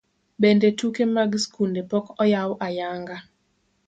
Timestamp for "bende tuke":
0.41-1.03